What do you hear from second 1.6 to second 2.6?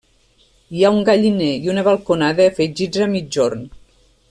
i una balconada